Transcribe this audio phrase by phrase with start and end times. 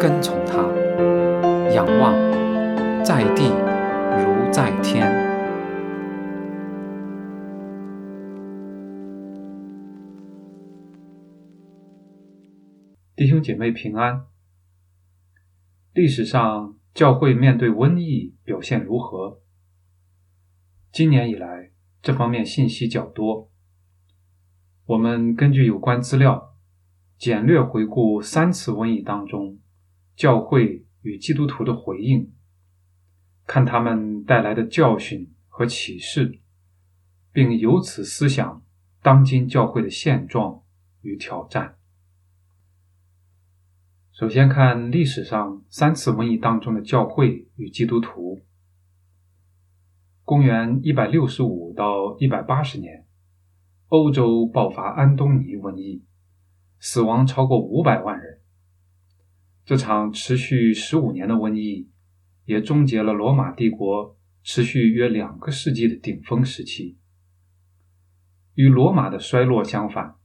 [0.00, 0.62] 跟从他，
[1.74, 2.14] 仰望
[3.04, 3.50] 在地
[4.16, 5.06] 如在天。
[13.14, 14.24] 弟兄姐妹平安。
[15.92, 19.42] 历史上教会面对瘟疫表现如何？
[20.90, 23.50] 今年以来，这方面信息较多。
[24.86, 26.54] 我们根据有关资料，
[27.18, 29.58] 简略回顾三次瘟疫当中
[30.16, 32.32] 教会与基督徒的回应，
[33.46, 36.40] 看他们带来的教训和启示，
[37.32, 38.62] 并由此思想
[39.02, 40.62] 当今教会的现状
[41.02, 41.76] 与挑战。
[44.12, 48.42] 首先看历史上三次瘟疫当中的教会与基督徒。
[50.24, 53.06] 公元一百六十五到一百八十年，
[53.88, 56.04] 欧洲爆发安东尼瘟疫，
[56.78, 58.39] 死亡超过五百万人。
[59.64, 61.88] 这场持续十五年的瘟疫，
[62.44, 66.98] 也终结了罗马帝国持续约两个世纪的顶峰时期。
[68.54, 70.16] 与罗马的衰落相反，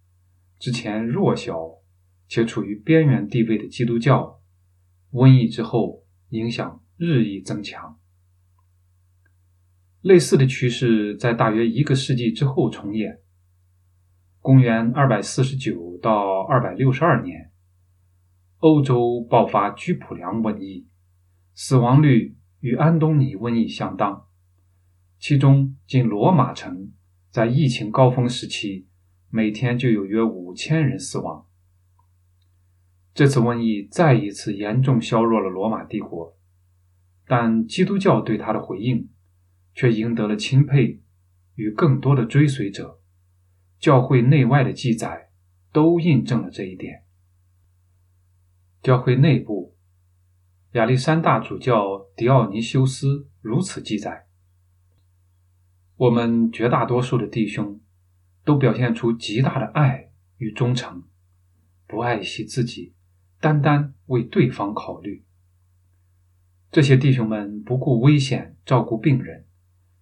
[0.60, 1.76] 之前弱小。
[2.28, 4.42] 且处于边缘地位的基督教，
[5.12, 8.00] 瘟疫之后影响日益增强。
[10.02, 13.20] 类似的趋势在大约一个世纪之后重演。
[14.40, 17.52] 公元二百四十九到二百六十二年，
[18.66, 20.88] 欧洲爆发居普良瘟疫，
[21.54, 24.26] 死亡率与安东尼瘟疫相当。
[25.20, 26.92] 其中，仅罗马城
[27.30, 28.88] 在疫情高峰时期，
[29.30, 31.46] 每天就有约五千人死亡。
[33.14, 36.36] 这次瘟疫再一次严重削弱了罗马帝国，
[37.28, 39.10] 但基督教对他的回应
[39.76, 41.04] 却赢得了钦佩
[41.54, 43.00] 与更多的追随者。
[43.78, 45.30] 教会内外的记载
[45.72, 47.05] 都印证了这一点。
[48.86, 49.76] 教会内部，
[50.74, 54.28] 亚历山大主教迪奥尼修斯如此记载
[55.98, 57.82] ：“我们绝大多数的弟兄
[58.44, 61.02] 都表现出极大的爱与忠诚，
[61.88, 62.94] 不爱惜自己。”
[63.42, 65.26] 单单为对方考虑，
[66.72, 69.48] 这些弟兄们不顾危险照顾病人，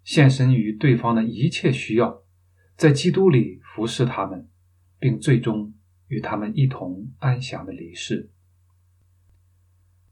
[0.04, 2.22] 献身于对方的一切需要，
[2.76, 4.50] 在基督里服侍他们，
[5.00, 5.74] 并最终
[6.10, 8.30] 与他们一同安详的离世。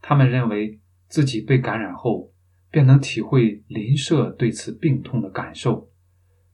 [0.01, 2.33] 他们认为自己被感染后，
[2.69, 5.91] 便能体会邻舍对此病痛的感受，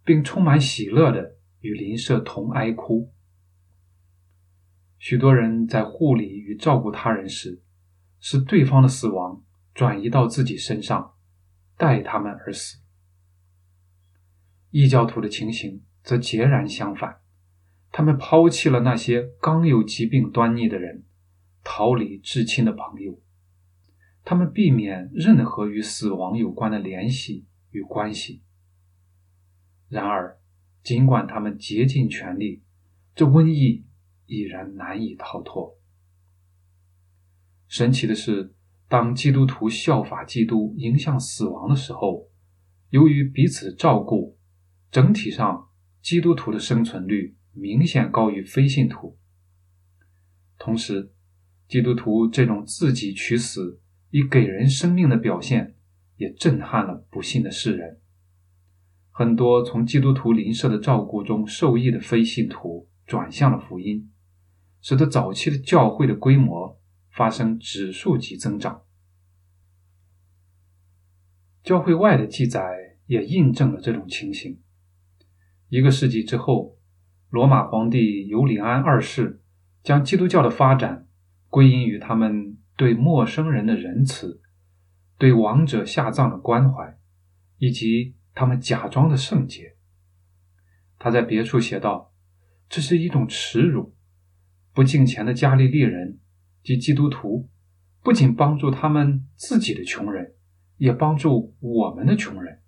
[0.03, 3.13] 并充满喜乐的与邻舍同哀哭。
[4.99, 7.61] 许多人在护理与照顾他人时，
[8.19, 9.43] 使对方的死亡
[9.73, 11.13] 转移到自己身上，
[11.77, 12.79] 代他们而死。
[14.71, 17.21] 异教徒的情形则截然相反，
[17.91, 21.03] 他们抛弃了那些刚有疾病端倪的人，
[21.63, 23.21] 逃离至亲的朋友，
[24.29, 28.43] 他们避免任何与死亡有关的联系与关系。
[29.87, 30.37] 然而，
[30.83, 32.61] 尽管他们竭尽全力，
[33.15, 33.85] 这瘟疫。
[34.25, 35.79] 已然难以逃脱。
[37.69, 38.53] 神奇的是，
[38.89, 42.27] 当基督徒效法基督迎向死亡的时候，
[42.89, 44.37] 由于彼此照顾，
[44.91, 45.69] 整体上
[46.01, 49.17] 基督徒的生存率明显高于非信徒。
[50.59, 51.13] 同时，
[51.69, 53.79] 基督徒这种自己取死
[54.09, 55.75] 以给人生命的表现，
[56.17, 57.99] 也震撼了不幸的世人。
[59.11, 64.11] 很多从基督徒邻舍的照顾中受益的非信徒，转向了福音。
[64.79, 66.79] 使得早期的教会的规模
[67.09, 68.83] 发生指数级增长。
[71.63, 72.61] 教会外的记载
[73.07, 74.61] 也印证了这种情形。
[75.67, 76.77] 一个世纪之后，
[77.29, 79.41] 罗马皇帝尤里安二世
[79.83, 81.07] 将基督教的发展
[81.49, 82.46] 归因于他们
[82.77, 84.41] 对陌生人的仁慈、
[85.17, 86.97] 对亡者下葬的关怀，
[87.57, 89.75] 以及他们假装的圣洁。
[90.97, 92.13] 他在别处写道
[92.69, 93.95] ：“这是一种耻辱。”
[94.73, 96.19] 不敬虔的加利利人
[96.61, 97.49] 及基督徒，
[98.03, 100.35] 不仅帮助他们自己的穷人，
[100.77, 102.61] 也帮助我们的穷人。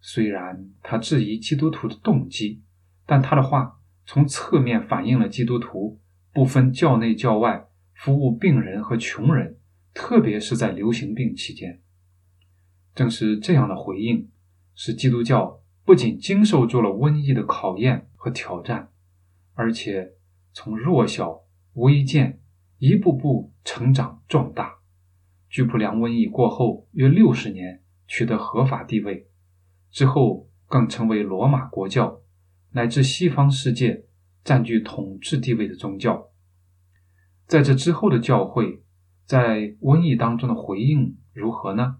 [0.00, 2.64] 虽然他质疑基督徒的动机，
[3.06, 6.00] 但他的话从侧面反映了基督徒
[6.32, 9.58] 不分教内教外服务病人和穷人，
[9.94, 11.80] 特别是在流行病期间。
[12.94, 14.28] 正是这样的回应，
[14.74, 18.90] 使基督教不仅经受住了瘟疫的考验和挑战，
[19.54, 20.12] 而且
[20.52, 21.42] 从弱小
[21.74, 22.40] 微贱
[22.78, 24.76] 一步步成长壮大。
[25.48, 29.28] 居普良瘟疫过后约六十年，取得合法地位，
[29.90, 32.20] 之后更成为罗马国教
[32.72, 34.04] 乃至西方世界
[34.42, 36.28] 占据统治地位的宗教。
[37.46, 38.82] 在这之后的教会，
[39.24, 41.98] 在瘟疫当中的回应如何呢？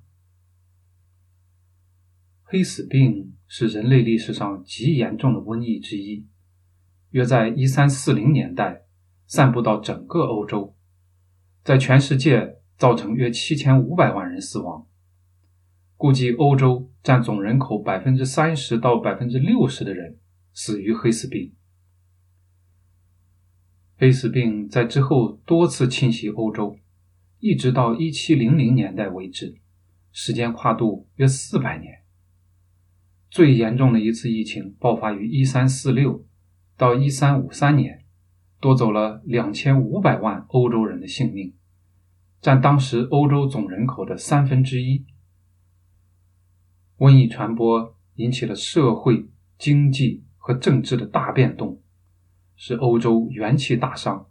[2.43, 6.26] 黑死病是人类历史上极严重的瘟疫之一，
[7.11, 8.85] 约在一三四零年代
[9.26, 10.76] 散布到整个欧洲，
[11.62, 14.87] 在全世界造成约七千五百万人死亡，
[15.97, 20.19] 估计欧洲占总人口百分之三十到百分之六十的人
[20.52, 21.52] 死于黑死病。
[23.96, 26.76] 黑死病在之后多次侵袭欧洲，
[27.38, 29.56] 一直到一七零零年代为止，
[30.11, 32.02] 时间跨度约四百年。
[33.31, 36.25] 最严重的一次疫情爆发于一三四六
[36.76, 38.05] 到一三五三年，
[38.61, 41.55] 夺走了两千五百万欧洲人的性命，
[42.40, 45.05] 占当时欧洲总人口的三分之一。
[46.99, 51.81] 瘟疫传播引起了社会、经济和政治的大变动。
[52.56, 54.27] 使欧洲元气大伤，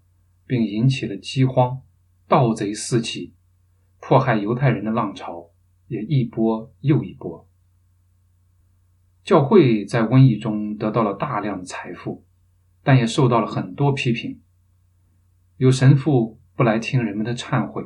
[0.46, 1.82] 并引起了饥荒、
[2.28, 3.34] 盗贼四起、
[4.00, 5.52] 迫害犹太人的浪潮
[5.88, 7.48] 也一波又一波。
[9.24, 12.26] 教会在瘟疫中得到了大量的财富，
[12.84, 14.42] 但也受到了很多批评。
[15.58, 17.84] 有神父不来听人们的忏悔，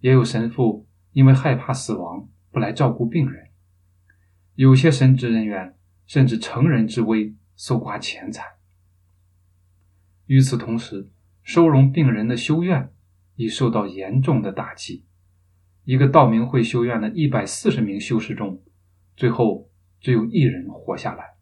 [0.00, 3.50] 也有神父因为害怕死亡不来照顾病人。
[4.54, 8.44] 有些神职人员甚至乘人之危搜刮钱财。
[10.26, 11.10] 与此同时，
[11.42, 12.92] 收容病人的修院
[13.36, 15.04] 已受到严重的打击。
[15.84, 18.62] 一个道明会修院的一百四十名修士中，
[19.16, 21.34] 最后只有一人活下来。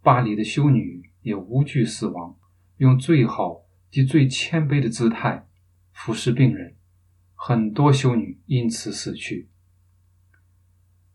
[0.00, 2.36] 巴黎的修女也无惧死亡，
[2.78, 5.46] 用最好及最谦卑的姿态
[5.92, 6.76] 服侍病人。
[7.34, 9.48] 很多修女因此死去。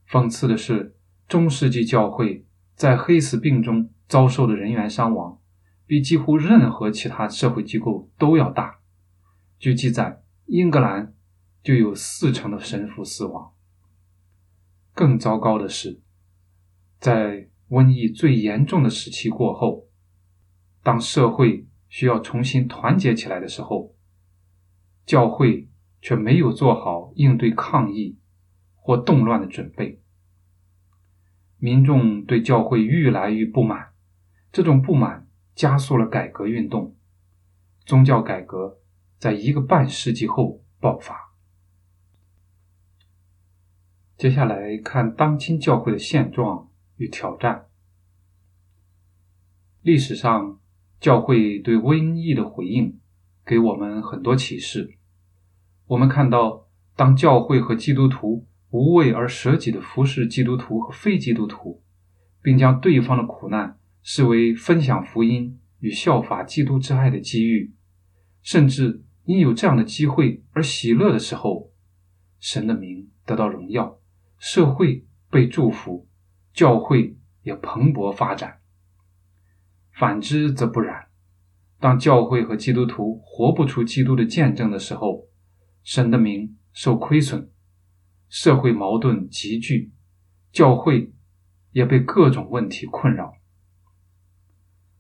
[0.08, 0.96] 讽刺的是，
[1.28, 2.46] 中世纪教会
[2.76, 5.42] 在黑死病中遭受的人员伤亡。
[5.88, 8.80] 比几乎任何其他社会机构都要大。
[9.58, 11.16] 据记载，英格兰
[11.64, 13.54] 就有四成的神父死亡。
[14.94, 16.02] 更糟糕的是，
[17.00, 19.88] 在瘟疫最严重的时期过后，
[20.84, 23.96] 当社会需要重新团结起来的时候，
[25.06, 25.70] 教会
[26.02, 28.18] 却没有做好应对抗议
[28.76, 30.02] 或动乱的准备。
[31.60, 33.94] 民众对教会愈来愈不满，
[34.52, 35.27] 这种不满。
[35.58, 36.96] 加速了改革运动，
[37.84, 38.78] 宗教改革
[39.18, 41.34] 在一个半世纪后爆发。
[44.16, 47.66] 接下来看当今教会的现状与挑战。
[49.82, 50.60] 历史上，
[51.00, 53.00] 教会对瘟疫的回应
[53.44, 54.96] 给我们很多启示。
[55.88, 61.82] 我们看到，当教会和基督徒无畏而舍己的服侍基督徒和非基督徒，
[62.44, 63.80] 并将对方的苦难。
[64.10, 67.74] 视为分享福音与效法基督之爱的机遇，
[68.42, 71.74] 甚至因有这样的机会而喜乐的时候，
[72.40, 74.00] 神的名得到荣耀，
[74.40, 76.08] 社会被祝福，
[76.54, 78.62] 教会也蓬勃发展。
[79.92, 81.10] 反之则不然，
[81.78, 85.28] 当教会和基督徒活不出基督的见证的时候，
[85.84, 87.50] 神的名受亏损，
[88.30, 89.92] 社会矛盾急剧，
[90.54, 91.12] 教会
[91.74, 93.34] 也被各种问题困扰。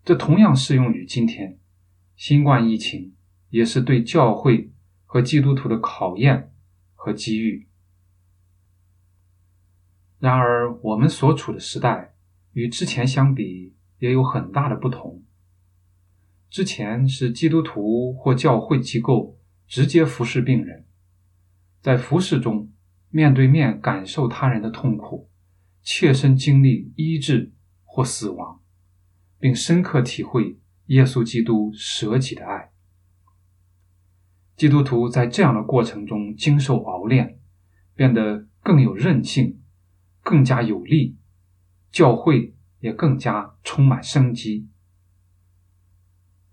[0.08, 1.60] 这同样适用于今天，
[2.16, 3.14] 新冠疫情
[3.50, 4.72] 也是对教会
[5.06, 6.54] 和基督徒的考验
[6.96, 7.68] 和机遇。
[10.18, 12.16] 然而，我们所处的时代
[12.54, 15.26] 与之前相比也有很大的不同。
[16.50, 19.38] 之前是基督徒或教会机构
[19.68, 20.86] 直接服侍病人，
[21.82, 22.72] 在服侍中
[23.10, 25.30] 面对面感受他人的痛苦，
[25.82, 27.52] 切身经历医治
[27.84, 28.62] 或死亡。
[29.40, 32.72] 并深刻体会耶稣基督舍己的爱。
[34.56, 37.40] 基督徒在这样的过程中经受熬炼，
[37.94, 39.62] 变得更有韧性，
[40.24, 41.18] 更加有力，
[41.92, 44.68] 教会也更加充满生机。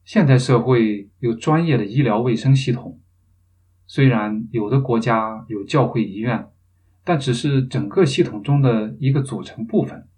[0.05, 3.01] 现代社会有专业的医疗卫生系统，
[3.87, 6.51] 虽然有的国家有教会医院，
[7.05, 10.09] 但只是整个系统中的一个组成部分，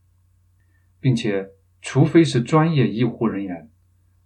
[0.98, 1.50] 并且。
[1.88, 3.70] 除非是专业医护人员，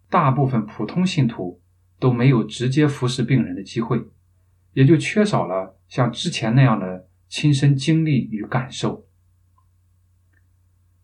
[0.08, 1.60] 大部分普通信徒
[1.98, 4.02] 都没有直接服侍病人的机会，
[4.72, 9.06] 也就缺少了像之前那样的亲身经历与感受。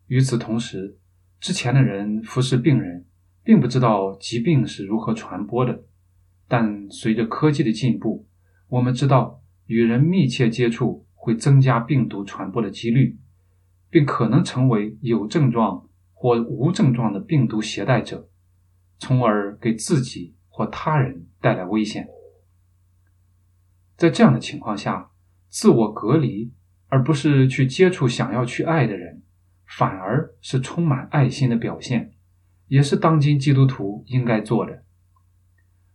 [0.07, 0.97] 与此同时，
[1.39, 3.05] 之前的人服侍病人，
[3.43, 5.83] 并不知道疾病是如何传播的，
[6.47, 8.27] 但随着科技的进步，
[8.67, 13.19] 我们知道与人密切接触会增加病毒传播的几率，
[13.91, 15.86] 并可能成为有症状
[16.17, 18.27] 或无症状的病毒携带者，
[18.99, 22.07] 从而给自己或他人带来危险。
[23.95, 25.11] 在这样的情况下，
[25.47, 26.51] 自我隔离
[26.87, 29.23] 而不是去接触想要去爱的人。
[29.69, 32.13] 反而是充满爱心的表现，
[32.67, 34.85] 也是当今基督徒应该做的。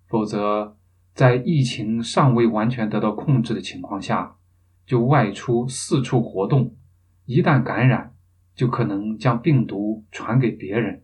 [0.06, 0.76] 否则，
[1.14, 4.36] 在疫情尚未完全得到控制的情况下，
[4.84, 6.76] 就外出四处活动，
[7.24, 8.14] 一旦感染，
[8.54, 11.02] 就可能将病毒传给别人。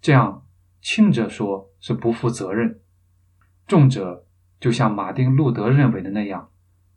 [0.00, 0.46] 这样，
[0.80, 2.80] 轻者说是不负责任，
[3.66, 4.26] 重者
[4.58, 6.50] 就像马丁·路德认为的那样，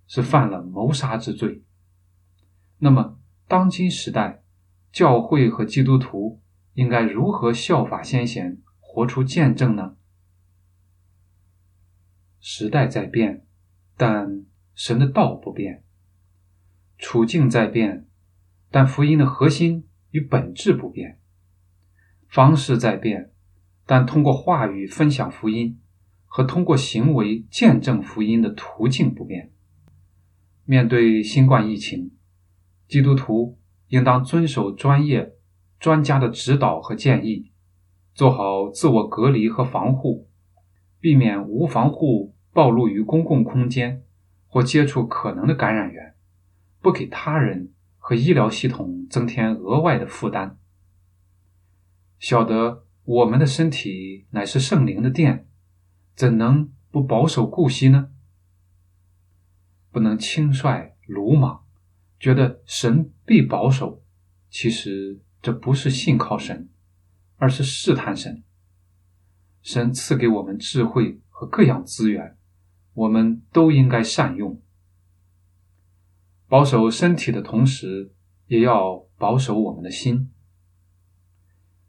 [0.07, 1.63] 是犯了谋杀之罪。
[2.79, 4.41] 那么，当今时代。
[4.91, 6.41] 教会和基督徒
[6.71, 9.97] 应该如何效法先贤，活出见证呢？
[12.39, 13.45] 时代在变，
[13.97, 15.81] 但神的道不变；
[16.97, 18.07] 处境在变，
[18.75, 21.15] 但福音的核心与本质不变；
[22.27, 23.31] 方式在变，
[23.85, 25.79] 但通过话语分享福音
[26.25, 29.53] 和通过行为见证福音的途径不变。
[30.65, 32.11] 面对新冠疫情，
[32.89, 33.57] 基督徒。
[33.87, 35.35] 应当遵守专业
[35.79, 37.51] 专家的指导和建议，
[38.13, 40.27] 做好自我隔离和防护，
[40.99, 44.03] 避免无防护暴露于公共空间
[44.47, 46.15] 或接触可能的感染源，
[46.81, 47.71] 不给他人
[48.07, 50.59] 和医疗系统增添额外的负担。
[52.19, 55.47] 晓得我们的身体乃是圣灵的殿，
[56.15, 58.11] 怎能不保守顾惜呢？
[59.91, 61.65] 不能轻率鲁莽。
[62.19, 64.03] 觉得神必保守，
[64.51, 66.69] 其实这不是信靠神，
[67.37, 68.43] 而是试探神。
[69.63, 72.37] 神赐给我们智慧和各样资源，
[72.93, 74.61] 我们都应该善用。
[76.47, 78.11] 保守身体的同时，
[78.47, 80.29] 也要保守我们的心。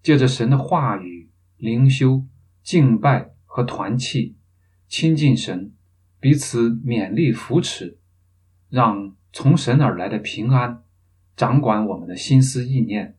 [0.03, 2.25] 借着神的话语、灵修、
[2.63, 4.37] 敬拜和团契，
[4.89, 5.73] 亲近神，
[6.21, 7.99] 彼此勉励扶持，
[8.69, 9.15] 让。
[9.33, 10.83] 从神而来的平安，
[11.37, 13.19] 掌管我们的心思意念，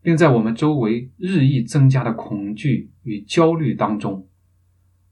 [0.00, 4.28] 并在我们周围日益增加的恐惧与焦虑当中，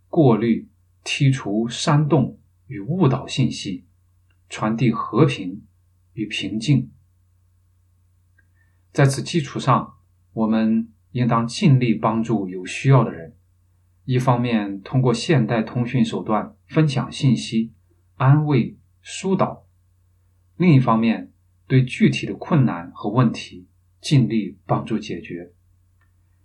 [0.08, 0.68] 过滤、
[1.02, 2.38] 剔除煽动
[2.68, 3.86] 与误导信息，
[4.50, 5.62] 传递和平
[6.12, 6.90] 与平静。
[8.92, 9.94] 在此基础上，
[10.32, 13.36] 我们应当尽力帮助有需要的人，
[14.04, 17.72] 一方面通过现代通讯手段分享信息、
[18.16, 19.66] 安慰、疏导。
[20.56, 21.32] 另一方面，
[21.68, 23.68] 对具体的困难和问题
[24.00, 25.52] 尽力帮助解决。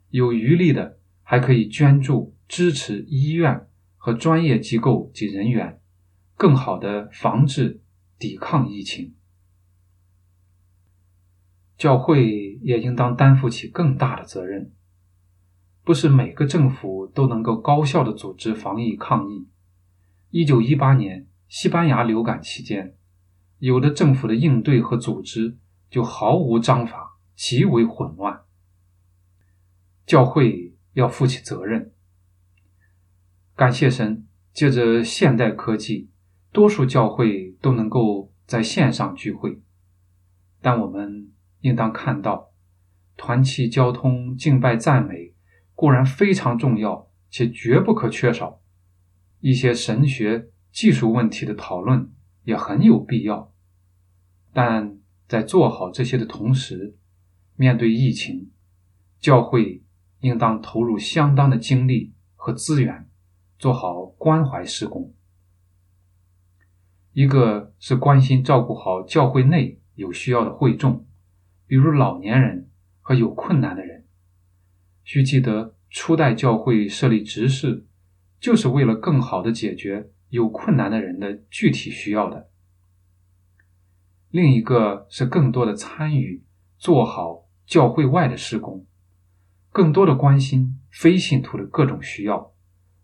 [0.09, 5.81] 有余力的，还可以捐助支持医院和专业机构及人员，
[6.37, 7.81] 更好的防治、
[8.17, 9.15] 抵抗疫情。
[11.77, 14.71] 教会也应当担负起更大的责任。
[15.83, 19.47] 不是每个政府都能够高效的组织防疫抗疫。
[20.29, 22.95] 一九一八年西班牙流感期间。
[23.59, 25.57] 有的政府的应对和组织
[25.89, 28.41] 就毫无章法，极为混乱。
[30.05, 31.93] 教会要负起责任。
[33.55, 36.09] 感谢神，借着现代科技，
[36.55, 39.61] 多数教会都能够在线上聚会。
[40.61, 42.51] 但我们应当看到，
[43.15, 45.35] 团契、交通、敬拜、赞美
[45.75, 48.61] 固然非常重要，且绝不可缺少。
[49.41, 52.09] 一些神学、技术问题的讨论。
[52.45, 53.51] 也很有必要，
[54.53, 56.95] 但在做好这些的同时，
[57.55, 58.51] 面对疫情，
[59.19, 59.83] 教会
[60.19, 63.09] 应当投入相当的精力和资源，
[63.57, 65.11] 做好关怀施工。
[67.15, 71.07] 一个是关心照顾好教会内有需要的会众，
[71.65, 72.69] 比如老年人
[72.99, 74.05] 和有困难的人。
[75.05, 77.85] 需记得，初代教会设立执事，
[78.41, 80.11] 就是为了更好的解决。
[80.27, 82.49] 有困难的人的具体需要的，
[84.29, 86.43] 另一个是更多的参与
[86.77, 88.85] 做好教会外的施工，
[89.69, 92.51] 更多的关心非信徒的各种需要，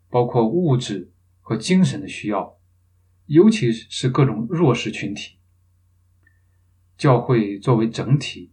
[0.10, 2.58] 包括物质和精神的需要，
[3.31, 5.38] 尤其是各种弱势群体。
[6.97, 8.51] 教会作为整体，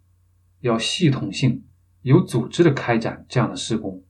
[0.61, 1.65] 要系统性、
[2.03, 4.05] 有组织的开展这样的施工，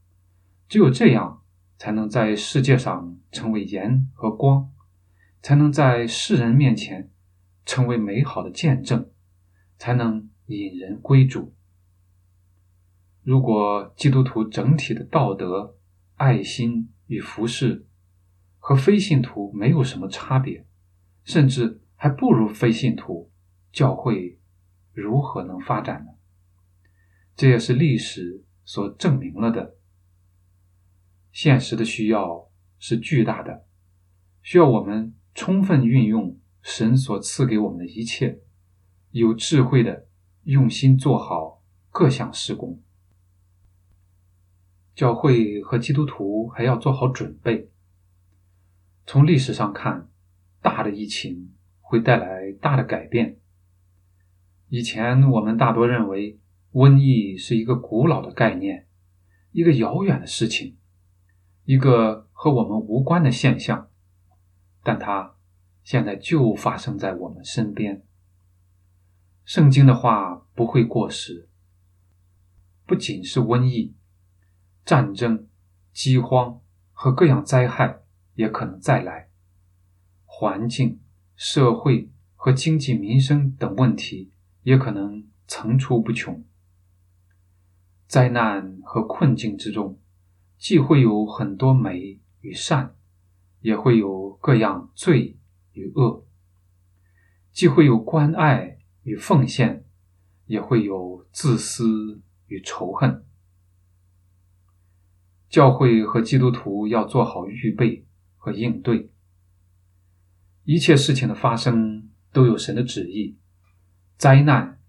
[0.69, 1.43] 只有这样，
[1.79, 4.71] 才能在世界上成为盐和光，
[5.41, 7.11] 才能在世人面前
[7.65, 9.11] 成为美好的见证，
[9.79, 11.55] 才能引人归主。
[13.23, 15.79] 如果基督徒整体的道德、
[16.17, 17.88] 爱心与服饰
[18.69, 20.67] 和非信徒没有什么差别，
[21.25, 23.33] 甚至还不如非信徒，
[23.73, 24.39] 教会
[24.93, 26.13] 如何能发展呢？
[27.35, 29.79] 这也是历史所证明了的。
[31.33, 33.65] 现实的需要是巨大的，
[34.43, 38.43] 需要我们充分运用神所赐给我们的一切，
[39.13, 40.09] 有智慧的
[40.43, 42.83] 用心做好各项施工。
[44.95, 47.71] 教会和基督徒还要做好准备。
[49.11, 50.11] 从历史上看，
[50.61, 53.39] 大的疫情会带来大的改变。
[54.69, 56.39] 以前我们大多认为
[56.73, 58.87] 瘟疫是一个古老的概念，
[59.51, 60.77] 一个遥远的事情，
[61.65, 63.89] 一个和我们无关的现象，
[64.85, 65.37] 但它
[65.83, 68.05] 现在就发生在我们身边。
[69.47, 71.49] 圣经的话不会过时，
[72.85, 73.95] 不仅是瘟疫。
[74.85, 75.49] 战争、
[75.95, 76.61] 饥荒
[76.93, 78.03] 和各样灾害
[78.39, 79.31] 也可能再来，
[80.25, 81.01] 环境、
[81.35, 84.31] 社会和经济民生等问题
[84.63, 86.45] 也可能层出不穷。
[88.07, 89.99] 灾难和困境之中，
[90.57, 92.95] 既会有很多美与善，
[93.61, 95.37] 也会有各样罪
[95.73, 96.25] 与恶；
[97.51, 99.85] 既会有关爱与奉献，
[100.47, 103.25] 也会有自私与仇恨。
[105.49, 108.07] 教会和基督徒要做好预备
[108.49, 109.11] 和应对。
[110.65, 113.37] 一切事情的发生都有神的旨意。
[114.17, 114.81] 灾难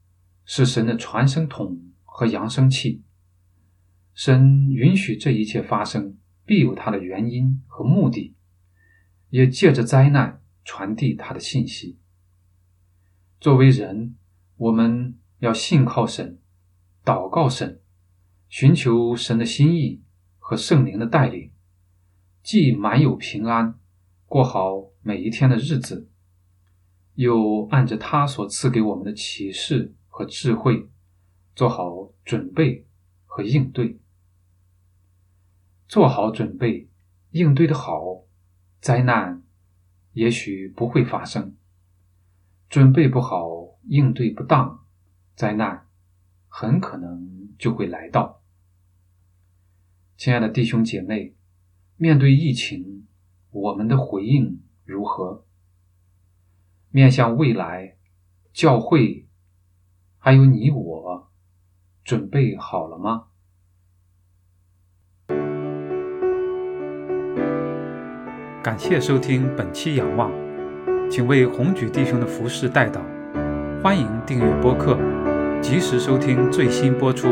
[0.46, 3.04] 是神的传声筒和扬声器。
[4.14, 8.34] 神允许这一切发生，必有他的原因和目的，
[9.30, 12.00] 也借着灾难传递他的信息。
[13.42, 14.16] 作为人，
[14.56, 16.40] 我们要信靠神，
[17.04, 17.82] 祷告神，
[18.48, 20.02] 寻求神的心意。
[20.42, 21.52] 和圣灵的带领，
[22.50, 23.80] 既满有平安，
[24.26, 26.10] 过好每一天的日子，
[27.14, 30.90] 又按着他所赐给我们的启示和智慧，
[31.54, 32.88] 做好准备
[33.28, 34.00] 和应对。
[35.88, 36.90] 做好准备，
[37.30, 38.24] 应对的好，
[38.82, 39.44] 灾难
[40.14, 41.52] 也许不会发生；
[42.68, 44.84] 准备不好，应对不当，
[45.36, 45.86] 灾难
[46.48, 48.42] 很可能就会来到。
[50.18, 51.36] 亲爱的弟兄姐妹，
[52.02, 53.04] 面对疫情，
[53.52, 55.44] 我们的回应如何？
[56.92, 57.98] 面向未来，
[58.54, 59.28] 教会
[60.18, 61.28] 还有你我，
[62.06, 63.26] 准备好了吗？
[68.64, 70.32] 感谢收听本期《仰望》，
[71.10, 73.02] 请为红举弟兄的服饰代祷。
[73.84, 74.98] 欢迎订阅播客，
[75.62, 77.28] 及时收听最新播出，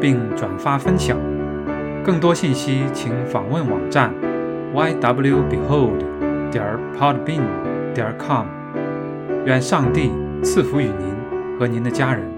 [0.00, 1.18] 并转发分享。
[2.04, 4.12] 更多信息，请访问网站
[4.74, 5.98] ywbehold.
[6.50, 6.64] 点
[6.98, 7.42] podbean.
[7.94, 8.46] 点 com。
[9.44, 12.37] 愿上帝赐福于您和您的家人。